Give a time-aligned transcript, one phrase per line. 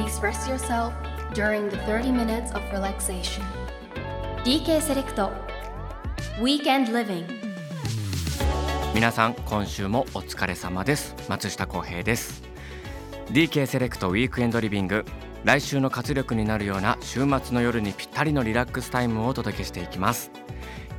[0.00, 0.94] Please rest yourself
[1.34, 3.42] during the 30 minutes of relaxation.
[4.44, 5.30] DK セレクト
[6.40, 7.26] Weekend Living.
[8.94, 11.14] 皆さん今週もお疲れ様です。
[11.28, 12.42] 松下洸平です。
[13.30, 15.04] DK セレクトウィークエンドリビング
[15.44, 20.30] 来週の活力になるような週末の夜にぴったりのリラックスタイムをお届けしていきます。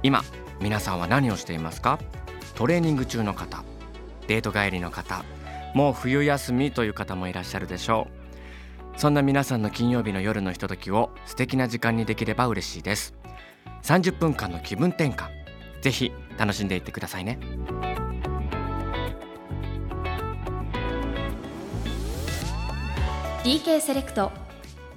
[0.04, 0.22] 今
[0.62, 1.98] 皆さんは何をしていますか？
[2.54, 3.63] トレーニング中の方
[4.27, 5.26] デート帰りの方
[5.73, 8.20] もう冬休みという方もいらっしゃるでしょう。
[9.02, 13.16] そんな皆さんの金曜日の夜のひとときを素敵な時間にできれば嬉しいです。
[13.82, 15.28] 30分間の気分転換。
[15.82, 17.40] ぜひ楽しんでいってくださいね。
[23.44, 24.32] DK セレクト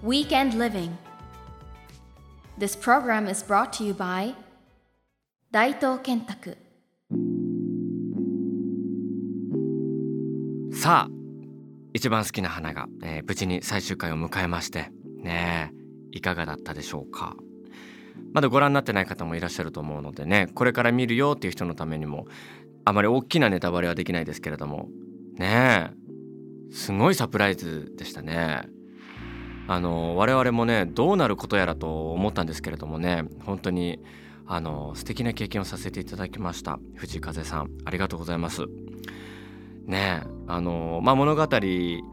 [0.04, 0.90] Weekend Living.
[2.58, 4.34] This program is brought to you by
[5.50, 6.58] 大東建託
[10.74, 11.23] さあ
[11.94, 14.90] 一番好きな花が、えー無事に最終回を迎えまして
[15.22, 15.72] ね
[16.12, 17.36] いかがだったでしょうか。
[18.32, 22.26] まだご覧になってない方もいらっしゃると思うのでねこれから見るよっていう人のためにも
[22.84, 24.88] あまり大きなネタバレはできないですけれども
[25.36, 25.90] ね
[26.70, 28.62] すごいサプライズでしたね。
[29.66, 33.98] あの我々もねどうなることやらと思ったんですけれどもね本当に
[34.46, 36.78] あの素敵な経験をさせていただきました。
[36.96, 38.66] 藤井風さんありがとうございます。
[39.86, 41.48] ねあのまあ物語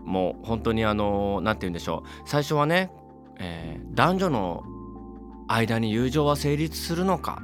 [0.06, 2.92] も本当にあのなんて言うんでしょう最初はね、
[3.40, 4.64] えー男女の
[5.48, 7.42] 間に友情は成立するのか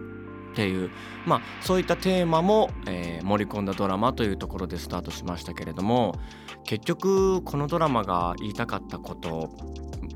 [0.54, 0.90] っていう
[1.26, 6.16] まあそういったテーマも、えー盛り込んだドラマというところでスタートしましたけれども
[6.64, 9.52] 結局このドラマが言いたかったこと、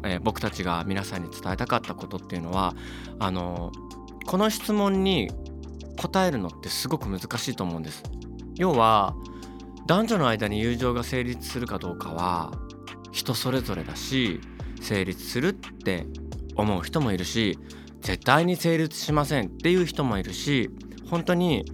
[0.04, 2.74] えー僕たちが皆さんに伝えたかったことっていうのは
[3.20, 3.72] あの
[4.26, 5.30] この質問に
[5.98, 8.04] 答えるのってすごく難しいと思うんです。
[8.56, 9.16] 要は
[9.92, 12.54] 男女の間に友情が成立するかどうかは
[13.12, 14.40] 人それぞれだし
[14.82, 16.06] 成立するって
[16.56, 17.60] 思う人もいるし
[18.00, 20.70] 絶対に成立しませんっていう人もいるし
[21.10, 21.66] 本当に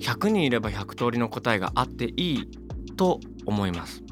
[0.00, 2.50] 100人いれば100通りの答えがあっていい
[2.96, 4.02] と思います。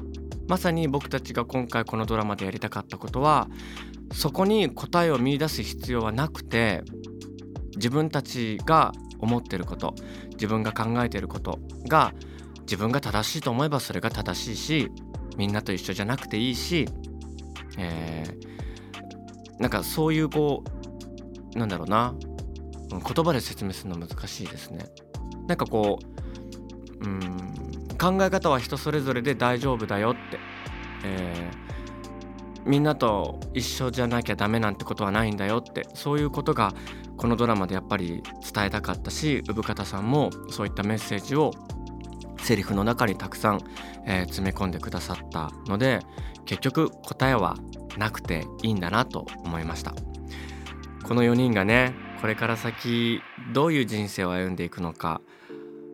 [0.47, 3.49] まさに僕たちが今回このドラマでやりたかったことは
[4.13, 6.85] そこに答えを見出す必要はなくて
[7.75, 9.93] 自分たちが思ってること
[10.35, 11.59] 自分が考えてること
[11.89, 12.13] が
[12.67, 14.91] 自分が正しいと思えばそれが正しいし
[15.37, 16.87] みんなと一緒じゃなくていいし、
[17.77, 18.47] えー
[19.59, 20.63] なんかそういうこ
[21.55, 22.13] うなんだろうな
[22.91, 24.85] 言葉で説明するの難しいですね。
[25.47, 25.97] なんかこ
[27.01, 27.31] ううん
[27.97, 30.39] 考え方は人それぞれで大丈夫だよって、
[31.05, 31.67] えー
[32.67, 36.73] みんなと一緒じゃなきゃダメなんてことはないんだよってそういうことが
[37.15, 38.21] このドラマでやっぱり
[38.53, 41.51] 伝えたかったし産方さんもそういったメッセージを
[42.47, 43.59] セリフの中にたくさん、
[44.05, 45.99] えー詰め込んでくださったので
[46.45, 47.57] 結局答えは
[47.97, 49.93] なくていいんだなと思いました。
[51.03, 53.21] この4人がねこれから先
[53.53, 55.21] どういう人生を歩んでいくのか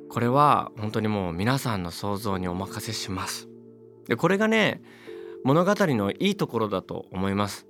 [0.09, 3.49] これは本当にもう皆さんの想像にお任せします。
[4.07, 4.83] でこれがね
[5.43, 7.65] 物語のいいところだと思います。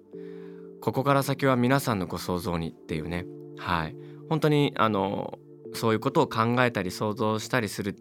[0.82, 3.26] ここから先は皆さんのご想像にっていうね。
[3.58, 3.96] はい。
[4.28, 5.40] 本当にあの
[5.74, 7.96] そういうことを考えたり想像したりする、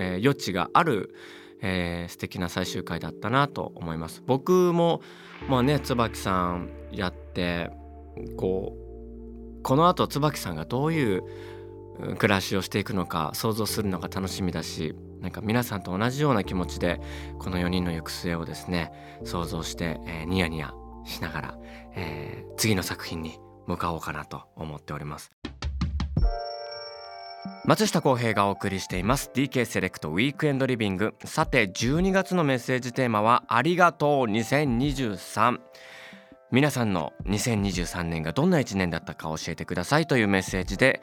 [0.00, 1.14] えー余地がある、
[1.60, 4.22] えー素敵な最終回だったなと思います。
[4.26, 5.00] 僕も
[5.48, 7.70] まあね椿さんやって
[8.36, 11.22] こうこのあと椿さんがどういう
[12.18, 17.00] 暮らしをしていくのか想像するのが楽しみだしなんか皆さんと同じような気持ちで
[17.38, 18.92] この4人の行く末をですね
[19.24, 21.58] 想像して、えーニヤニヤしながら、
[21.94, 25.32] えー次の作品に向かおうかなと思っております。
[27.64, 29.30] 松下洸平がお送りしています。
[29.34, 35.58] DK セレクトウィークエンドリビングさて12月のメッセージテーマはありがとう2023
[36.52, 40.06] 皆さんの2023年がどんな1年だったか教えてください。
[40.06, 41.00] というメッセージで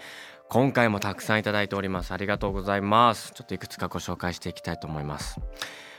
[0.47, 2.13] 今回もたくさんいただいております。
[2.13, 3.33] ありがとうございます。
[3.33, 5.39] ちょっといくつかご紹介していきたいと思います。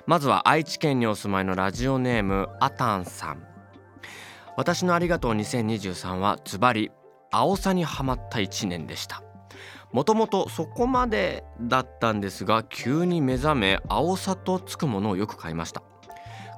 [0.07, 3.43] まずは愛知県にお住まいのラジオネームあたんさん。
[4.57, 6.91] 私のありがとう2023はズバリ
[7.31, 9.23] 青さにハマった1年でした。
[9.93, 15.83] もともとそこまでだったんですが急に目覚め青さとつくものをよく買いました。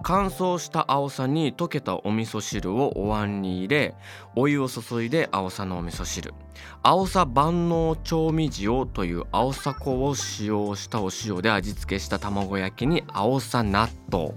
[0.05, 3.95] 乾燥した青さに溶けたお味噌汁をお椀に入れ
[4.35, 6.35] お湯を注いで青さのお味噌汁。
[6.83, 14.35] 青さ万能調味塩という青さ粉を使用したお塩で味付けした卵焼きに青さ納豆。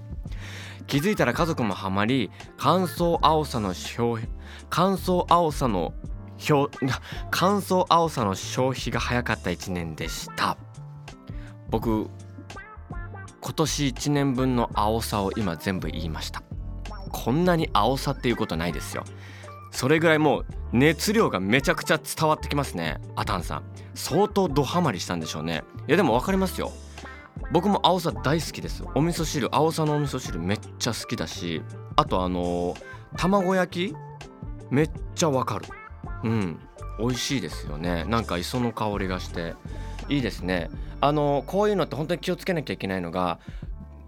[0.86, 4.28] 気づいたら家族もハマり乾燥青さの消費
[4.70, 5.94] 乾燥青さの
[7.30, 10.56] 乾燥青さの消費が早かった1年でした。
[11.70, 12.08] 僕
[13.40, 16.42] 今年1年分の青さを今全部言いました。
[17.12, 19.04] こんなに青さっていうことないですよ。
[19.70, 23.62] それぐらいもう熱量がめちゃくちゃ伝わってきますねアタンさん。
[23.94, 25.64] 相当ドハマりしたんでしょうね。
[25.88, 26.72] いやでも分かりますよ。
[27.52, 28.84] 僕も青さ大好きです。
[28.94, 31.62] お味噌汁青さのお味噌汁めっちゃ好きだし
[31.96, 32.76] あとあのー、
[33.16, 33.96] 卵焼き
[34.70, 35.66] めっちゃわかる。
[36.24, 36.60] うん。
[36.98, 38.04] 美味しいですよね。
[38.04, 39.54] なんか磯の香りがして。
[40.08, 40.70] いいですね。
[41.00, 43.40] あの、こういうのって本当に気をつけなきゃいけないのが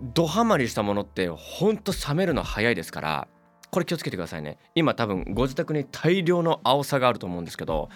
[0.01, 3.29] ドハマりしたものってほんと冷めるの早いですから
[3.71, 4.59] これ気をつけてくださいね。
[4.75, 7.89] 今多分ご自宅に大量の青さがあると思うんですけど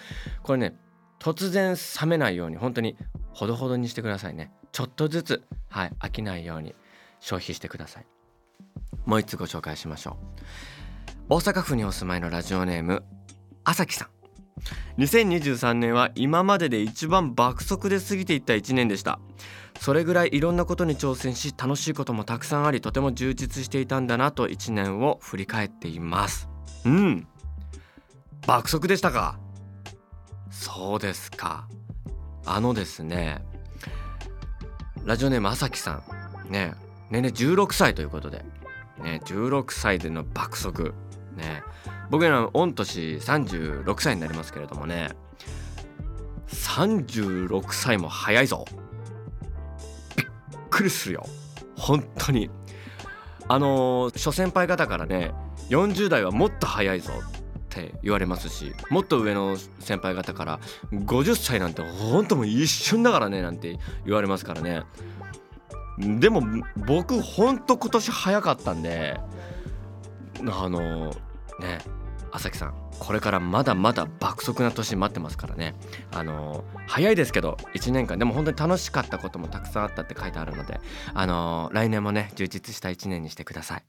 [0.42, 0.76] これね
[1.18, 2.96] 突然冷めないように本当に
[3.32, 4.50] ほどほどにしてくださいね。
[4.72, 6.74] ちょっとずつはい飽きないように
[7.20, 8.06] 消費してください。
[9.06, 10.16] もう一つご紹介しましょ
[11.30, 11.34] う。
[11.34, 13.04] 大阪府にお住まいのラジオネーム
[13.64, 14.08] 朝木さん。
[15.00, 19.18] 2023年は今までで一番爆速で過ぎていった1年でした。
[19.80, 26.48] それぐらいいろんなことに挑戦し楽しいこともたくさんありとても充実していたんだなと1年を振り返っています。
[26.84, 27.26] うん。
[28.46, 29.38] 爆速でしたか？
[30.50, 31.68] そうですか。
[32.44, 33.44] あのですね
[35.04, 36.02] ラジオネーム朝木さ
[36.48, 36.52] ん。
[36.52, 36.74] ね
[37.10, 38.44] 年齢16歳ということで、
[39.02, 40.94] ね、16歳での爆速。
[41.36, 41.62] ね
[42.12, 45.08] 僕ら御年36歳になりますけれどもね。
[46.48, 48.66] 36歳も早いぞ。
[50.14, 50.26] びっ
[50.68, 51.26] くりするよ。
[51.74, 52.50] 本当に。
[53.48, 55.32] あのー、諸先輩方からね
[55.70, 60.60] 40代はもっと早いぞって言われますしもっと上の先輩方から
[60.92, 64.82] 50歳なんてほんともう一瞬だからねなんて言われますからね。
[65.98, 66.42] でも
[66.76, 69.18] 僕ほんと今年早かったんで
[70.46, 71.10] あの
[71.58, 71.78] ね
[72.32, 75.74] 朝木さんこれからまだまだ爆速な年待ってますからね。
[76.12, 78.18] あのー、早いですけど1年間。
[78.18, 80.80] でも本当に楽しかったこともたくさんあったって書いてあるので
[81.14, 83.84] あのー、来年もね充実した1年にしてください。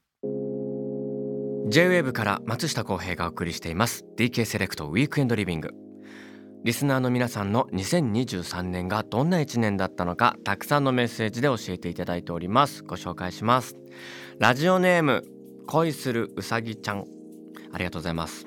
[1.66, 4.04] J-WAVE から松下洸平がお送りしています。
[4.16, 5.70] DK セレクトウィークエンドリビング。
[6.64, 12.82] リスナーの皆さんの2023年がどんな1年だったのかたくさんのメッセージで教えていただいております。
[12.82, 13.76] ご紹介します。
[14.38, 15.24] ラジオネーム
[15.66, 17.04] 恋するうさぎちゃん。
[17.74, 18.46] ありがとうございます。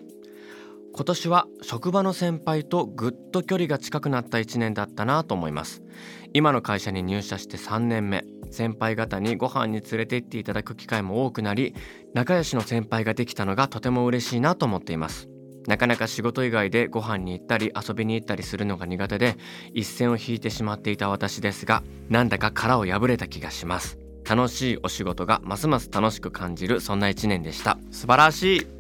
[0.94, 5.84] 今年は職場の先輩とぐっと距離が近くなった1年だったなと思います。
[6.34, 8.26] 今の会社に入社して3年目。
[8.50, 11.76] 先輩方にご飯に連れて行っていただく機会も多くなり
[12.14, 15.28] 仲良しの先輩ができたのがとても嬉しいなと思っています。
[15.68, 19.36] なかなか仕事以外でご飯に行ったり遊びに行ったりするのが苦手で
[19.74, 24.00] 一線を引いてしまっていた私ですがなんだか殻を破れた気がします。
[24.28, 27.78] 楽しいお仕事がますます楽しく感じるそんな一年でした。
[27.92, 28.77] 素晴らしい。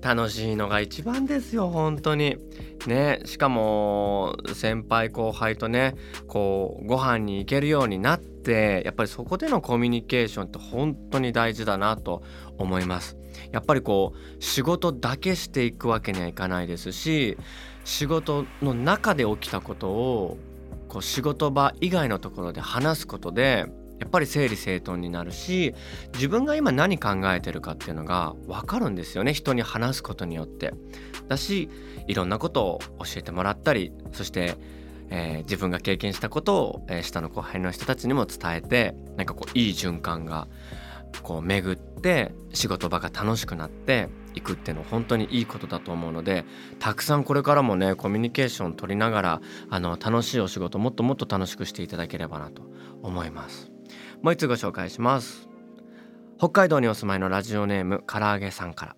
[0.00, 2.36] 楽しいのが一番ですよ本当に。
[2.86, 5.94] ねしかも先輩後輩とね
[6.28, 12.22] こうご飯に行けるようになってやっぱりそこでのコミュニケーションって本当に大事だなと
[12.56, 13.16] 思います。
[13.52, 17.36] やっぱりこう仕事だけしていくわけにはいかないですし
[17.84, 20.38] 仕事の中で起きたことを
[20.88, 23.66] こう仕事場以外のところで話すことで
[24.00, 25.74] やっぱり整理整頓になるし
[26.14, 30.72] 自分が今何考えてるかっていうのが分かるんですよね人に話すことによって。
[31.28, 31.68] だし
[32.06, 34.56] いろんなことを教えてもらったりそして、
[35.10, 40.48] えー、自分が経験したことを、えー、下の後輩の人たちにも伝えてなんかこういい循環が
[41.22, 46.44] こう巡って仕事場が楽しくなっていくっていうのは本当にいいことだと思うので
[46.78, 49.40] たくさんこれからもねコミュニケーション取りながら
[49.70, 52.62] あの楽しいお仕事もっともっと楽しくしていただければなと
[53.02, 53.67] 思います。
[54.22, 55.48] もう一つご紹介します。
[56.38, 58.96] 北海道にお住まいのラジオネーム唐揚げさんから。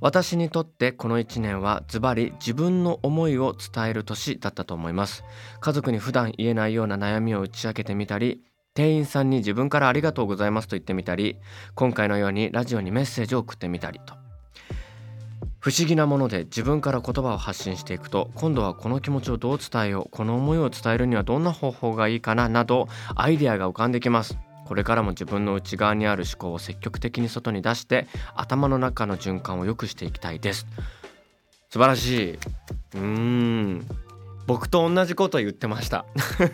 [0.00, 5.22] 私にとってこの1年はズバリ自分の思いを伝える年だったと思います。
[5.60, 8.42] 家族に普段言えないような悩みを打ち明けてみたり
[8.74, 11.36] 店員さんに自分からありがとうございますと言ってみたり
[11.76, 14.14] 今回のようにラジオにメッセージを送ってみたりと。
[15.62, 24.36] 不思議なもので自分から言葉を発信していくと今度はこの気持ちをどう伝えようこの思いを伝えるにはどんな方法がいいかななどアイデアが浮かんできます。
[24.66, 30.66] これからも自分の内側にある思考を積極的に外に出して頭の中の循環を良くしていきたいです。
[31.70, 32.32] 素晴らしい。
[32.32, 33.86] うーん。
[34.48, 36.04] 僕と同じこと言ってました。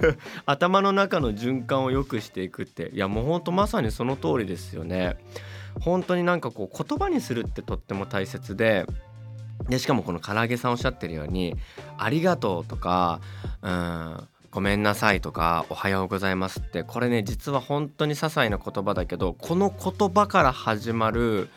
[0.44, 2.90] 頭の中の循環を良くしていくって。
[2.92, 5.16] いやもうほんとまさにその通りですよね。
[5.80, 8.86] 本当になんかこう言葉にするってとっても大切で
[9.68, 11.56] でしかもこの唐揚げさんおっしゃってるように
[11.98, 13.20] 「ありがとう」とか
[13.62, 21.48] 「うんごめんなさい」とか「おはようございます」ってこれね実は本当に些細な言葉だけどこの言葉から始まる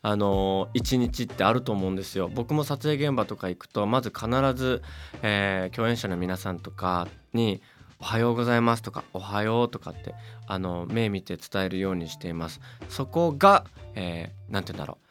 [0.00, 2.30] あの一日ってあると思うんですよ。
[2.32, 4.82] 僕も撮影現場とか行くとまず必ず、
[5.22, 7.60] えー、共演者の皆さんとかに
[8.00, 10.14] おはようございますとかおはようとかって
[10.46, 12.60] あの目見て伝えるようにしています。
[12.88, 13.64] そこが
[13.94, 15.08] 何、えー、て言うんだろう。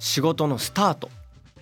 [0.00, 1.08] 仕事のスタート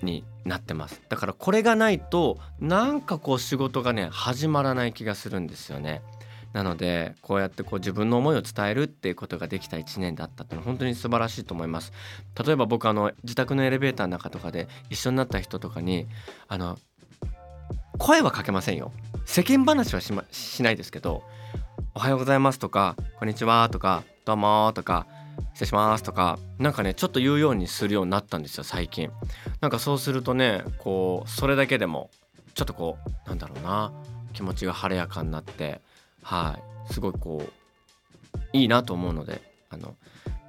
[0.02, 1.00] になってます。
[1.08, 6.02] だからこれがないとなんかこう仕事がね始まらない気がするんですよね。
[6.52, 11.92] なのでこうやってこう自分の思いを伝えるっていうことができた1年だったってのは本当に素晴らしいと思います。
[12.44, 16.06] 例えば僕あの自宅のエレベーターの中とかで一緒になった人とかに
[16.48, 16.78] あの
[17.98, 18.92] 声はかけませんよ。
[19.24, 21.22] 世間話はし,、ま、しないですけど
[21.94, 25.06] 「おはようございます」とか「こんにちは」とか「どうも」とか
[25.54, 29.10] 「失礼します」とかなんかねちょっと言うようにするようになったんですよ最近。
[29.60, 32.10] なんかそうするとねこうそれだけでも
[32.54, 33.92] ちょっとこうなんだろうな
[34.32, 35.80] 気持ちが晴れやかになって
[36.22, 39.94] はいすごいこういいなと思うのであの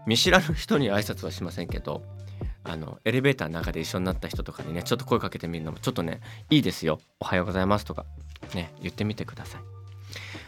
[0.06, 2.04] 見知らぬ人に挨拶はしませんけど
[2.64, 8.06] あのエレベーターの中で一緒になった人とかにねちょっと声かけてみるのもちょっとねいいですよ「おはようございます」とか
[8.54, 9.62] ね言ってみてください、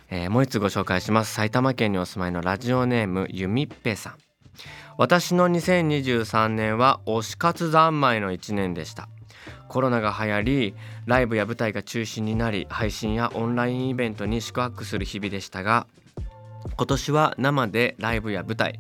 [0.10, 1.34] えー、もう一つご紹介します。
[1.34, 4.16] 埼玉県にお住まいのラジオネームゆみっぺさん。
[4.98, 9.10] 私の2023年は推し活三昧の1年でした。
[9.68, 15.88] コロナが流行りライブや舞台が中止になり配信やオンラインイベントに宿泊する日々でしたが
[16.78, 18.80] 今年は生でライブや舞台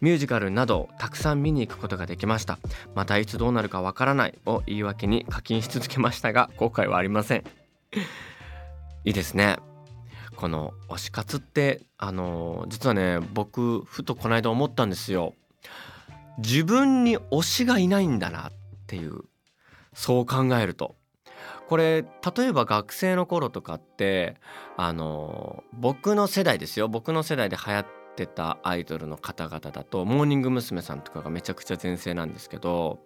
[0.00, 2.58] ミュージカルなどたくさん見に行くことができました。
[2.94, 7.44] またいつどうなるかわからないを言い訳に課金し続けましたが後悔はありません。
[9.04, 9.56] いいですね。
[10.36, 15.34] この推し活ってあの実はね僕ふとこの間思ったんですよ。
[16.38, 18.52] 自分に推しがいないんだなっ
[18.86, 19.22] ていう
[19.94, 20.96] そう考えると。
[21.68, 22.04] これ
[22.36, 24.36] 例えば学生の頃とかって
[24.76, 30.80] あの僕の世代ですよ僕の世代で流行ってたアイドルの方々だとモーニング娘。
[30.82, 33.00] さんとかがめちゃくちゃ全盛なんですけど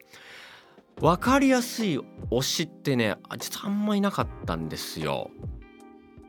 [1.01, 1.99] 分かりやすい
[2.31, 5.31] 推しってね実はあんまいなかったんですよ。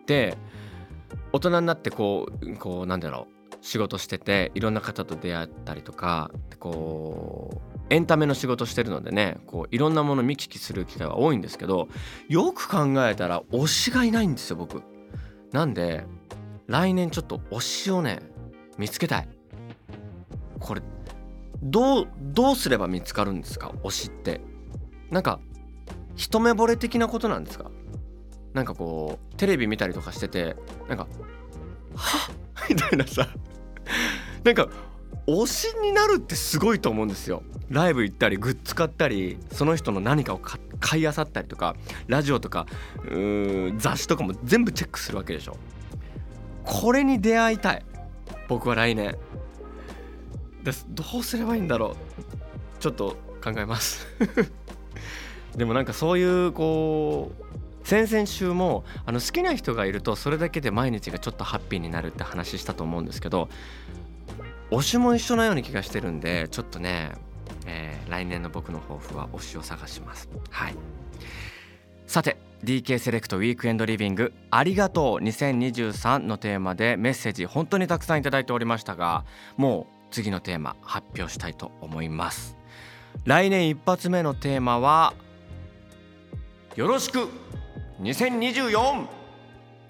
[0.07, 0.37] で
[1.33, 7.40] 大人になってこうこうなんだろう仕事してていろんな方と出会ったりとかこう
[7.91, 11.89] エンタメの仕事してるのでねこういろんなもの見聞きする機会は多いんですけど
[12.29, 14.81] よく考えたら推しがいないんですよ僕。
[15.51, 16.05] なんで
[16.67, 18.21] 来年ちょっと推しをね
[18.77, 19.27] 見つけたい。
[20.57, 20.81] これ
[21.61, 24.39] どうどうすれば見つかるんですか推しって。
[25.09, 25.41] なんか
[26.15, 27.71] 一目惚れ的なことなんですか
[28.53, 30.55] なんかこうテレビ見たりとかしてて
[30.87, 31.07] なんか
[31.93, 32.69] 「はっ!
[32.71, 33.27] 」みたいなさ
[34.45, 34.69] なんか
[35.27, 37.43] 推しになるってすごいと思うんですよ。
[37.69, 40.41] ライブ行ったりグッズ買ったりその人の何かを
[40.79, 41.75] 買いあさったりとか
[42.07, 42.65] ラジオとか
[43.77, 45.57] 雑誌とかも全部チェックするわけでしょ。
[46.63, 47.85] これに出会いたい。
[48.47, 49.17] 僕は来年。
[50.63, 50.85] です。
[50.89, 51.95] どうすればいいんだろう。
[52.79, 54.05] ちょっと考えます。
[55.55, 63.49] でもなんかそういうこう先々週もあの好きな人がいるとそれだけで毎日がちょっとハッピーになるって話したと思うんですけど
[64.71, 67.11] 推しも一緒なような気がしてるんでちょっとね、
[67.67, 70.29] えー、来年の僕の抱負は推しを探します。
[70.49, 70.75] はい。
[72.07, 79.25] さて DK セレクトウィークエンドリビングありがとう2023のテーマでメッセージ本当にたくさんいただいておりましたが
[79.57, 82.57] もう次のテーマ発表したいと思います。
[83.25, 85.13] 来年一発目のテーマは
[86.75, 87.27] よろしく
[88.01, 89.05] 2024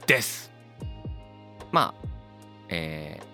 [0.08, 0.52] です。
[1.72, 2.08] まあ
[2.70, 3.31] えー、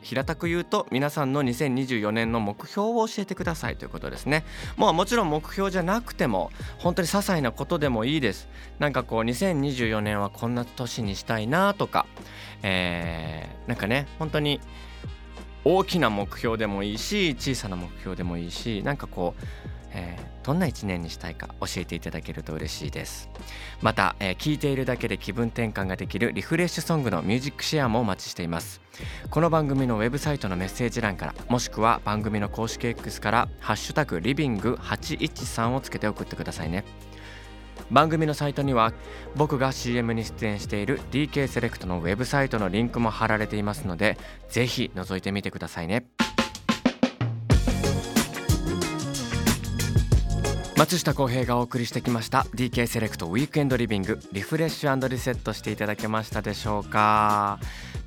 [0.00, 4.44] 平たく言うと皆さんの2024年の目標を教えてくださいということですね。
[4.76, 8.48] もうもちろん目標じゃなくても本当に些細なことでもいいです。
[8.78, 12.06] なんかこう2024年はこんな年にしたいなとか。
[12.62, 14.60] えー、なんかね本当に
[15.64, 23.28] 大きな目標でもいいし小さな目標でもいいしなんかこうえー、どんな一年にしたいか教えていただけると嬉しいです。
[23.80, 28.80] また、えー、いているだけで気分転換ができるリフレッシュソングのミュージックシェアもお待ちしています。
[29.30, 36.84] この番組のウェブサイトのメッセージ欄からもしくは番組の公式 X から「ハッシュタグリビング813」をつけて送ってくださいね。
[37.90, 38.92] 番組のサイトには
[39.34, 44.16] 僕が CM に出演している DK セレクトのウェブサイトのリンクも貼られていますので
[44.48, 46.06] ぜひ覗いてみてくださいね。
[50.80, 57.58] 松下洸平がお送りしてきました DK セレクトウィークエンドリビングリフレッシュリセットしていただけましたでしょうか。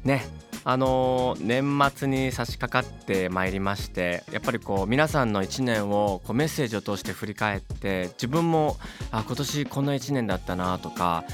[0.03, 0.25] ね
[0.63, 8.77] あのー、年末に差し掛かってまいりましてやっぱりこう皆さんの1年をこうメッセージを通して振り返って自分も
[9.11, 11.25] あ今年こんな1年だったなとか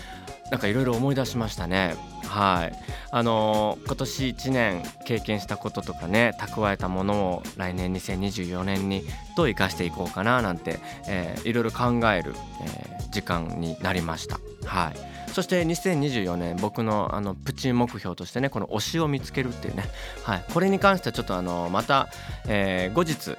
[0.51, 1.95] なんかいろいろ思い出しましたね。
[2.25, 2.73] はい
[3.11, 9.03] あのー、今年1年経験したこととかね蓄えたものを来年2024年に
[9.35, 14.39] どう生かしていこうかななんて、えー、いろいろ考える、えー、時間になりました。
[14.65, 19.85] はいそして2024年僕のあのプチ目標としてねこの推しを見つけるっていうね、
[20.23, 22.09] はい、これに関してはちょっとあのまた、
[22.47, 23.37] えー、後日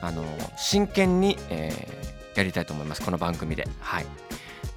[0.00, 0.24] あの
[0.56, 3.68] 真剣に、えー、やりたいと思いますこの番組で。
[3.80, 4.27] はい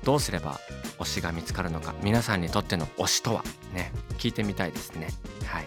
[0.04, 0.60] どうすれば
[1.00, 3.44] 推しが見つかるのか皆さんにとっての推しとは
[3.74, 5.08] ね聞いてみたいですね。
[5.46, 5.66] はい。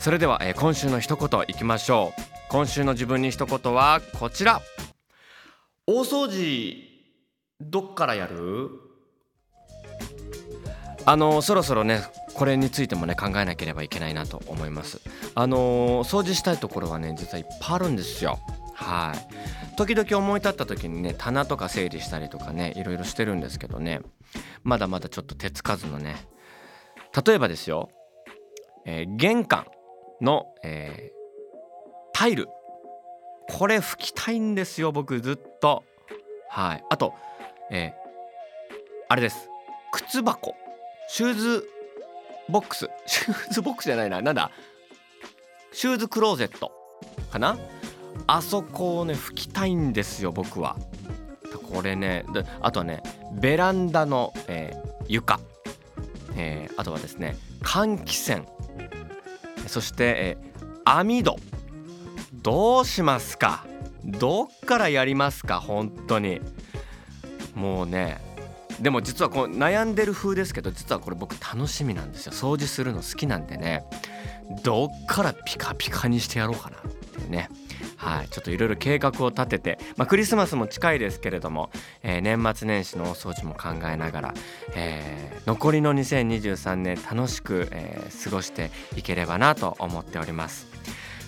[0.00, 2.22] それでは、えー、今週の一言いきましょう。
[2.48, 4.60] 今週の自分に一言はこちら。
[5.86, 6.76] 大掃除
[7.60, 8.70] どっからやる？
[11.04, 12.00] あのそろそろね
[12.34, 15.00] これについてもね考えなければいけないなと思います。
[15.34, 18.38] あの掃除したいところはね実はいっぱいあるんですよ
[18.82, 19.76] はい。
[19.76, 24.00] 時々思い立った時にね棚とか整理したりとかねいろいろしてるんですけどね
[24.62, 26.16] まだまだちょっと手つかずのね
[27.26, 27.90] 例えばですよ、
[28.86, 29.66] えー、玄関
[30.22, 31.22] の、えー、
[32.12, 32.48] タイル。
[33.48, 35.84] これ拭きたいんですよ僕ずっと。
[36.48, 36.84] はい。
[36.88, 37.12] あと、
[37.70, 37.92] えー、
[39.08, 39.48] あれです。
[39.92, 40.54] 靴箱。
[41.08, 41.68] シューズ
[42.48, 42.88] ボックス。
[43.04, 44.22] シューズボックスじゃないな。
[44.22, 44.50] なんだ。
[45.72, 46.72] シューズクローゼット
[47.30, 47.58] かな。
[48.26, 50.76] あそこをね拭きたいんですよ僕は。
[51.72, 52.24] これね
[52.60, 53.02] あとはね
[53.32, 55.40] ベランダの、えー、床、
[56.36, 58.46] えー、あとはですね換気扇。
[59.66, 61.38] そして、えー、網戸。
[62.34, 63.64] どうしますか？
[64.04, 65.60] どっからやりますか？
[65.60, 66.40] 本当に。
[67.54, 68.20] もうね
[68.80, 72.32] でも実はこう悩んでる風ですけど実はこれ僕楽しみなんですよ。
[72.32, 73.84] 掃除するの好きなんでね
[74.64, 77.48] どっからピカピカにしてやろうかなっていうね。
[78.02, 81.70] はい、ちょっといろいろ計画を立てて、まあ、クリスマスも近いですけれども、
[82.02, 84.34] えー、年末年始の大掃除も考えながら、
[84.74, 90.66] えー、残りの2023年楽しく、えー、過ごしていければなと思っております。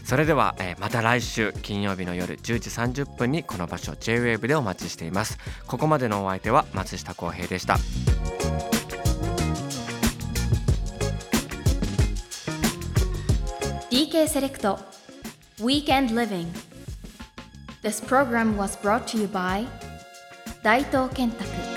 [0.05, 5.39] それでは、えー、また来週金曜日の夜10時30分にこの場所 JWAVE でお待ちしています。
[5.69, 7.79] ここまでのお相手は松下洸平でした。
[13.91, 14.81] DK セレクト
[15.61, 16.74] Weekend Living
[17.85, 19.67] This program was brought to you by
[20.65, 21.74] Daito Kentaku.